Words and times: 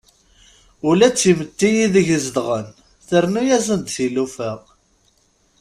Ula 0.89 1.07
d 1.09 1.15
timetti 1.21 1.69
ideg 1.83 2.09
zegɣen 2.25 2.65
trennu-asen-d 3.07 3.87
tilufa. 3.95 4.51